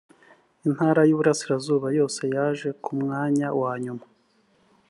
[0.67, 4.03] intara y’ uburasirazuba yose yaje ku mwanya wa nyuma